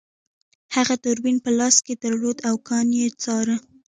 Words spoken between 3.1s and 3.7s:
څاره